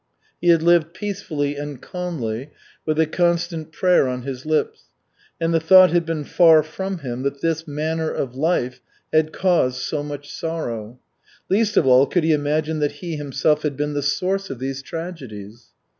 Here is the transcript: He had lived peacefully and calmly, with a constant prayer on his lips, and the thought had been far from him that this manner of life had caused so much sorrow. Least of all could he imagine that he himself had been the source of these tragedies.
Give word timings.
He 0.41 0.47
had 0.47 0.63
lived 0.63 0.95
peacefully 0.95 1.55
and 1.55 1.79
calmly, 1.79 2.49
with 2.87 2.99
a 2.99 3.05
constant 3.05 3.71
prayer 3.71 4.07
on 4.07 4.23
his 4.23 4.47
lips, 4.47 4.85
and 5.39 5.53
the 5.53 5.59
thought 5.59 5.91
had 5.91 6.07
been 6.07 6.23
far 6.23 6.63
from 6.63 6.97
him 7.05 7.21
that 7.21 7.41
this 7.41 7.67
manner 7.67 8.09
of 8.09 8.35
life 8.35 8.81
had 9.13 9.31
caused 9.31 9.79
so 9.79 10.01
much 10.01 10.33
sorrow. 10.33 10.97
Least 11.51 11.77
of 11.77 11.85
all 11.85 12.07
could 12.07 12.23
he 12.23 12.33
imagine 12.33 12.79
that 12.79 12.93
he 12.93 13.15
himself 13.15 13.61
had 13.61 13.77
been 13.77 13.93
the 13.93 14.01
source 14.01 14.49
of 14.49 14.57
these 14.57 14.81
tragedies. 14.81 15.67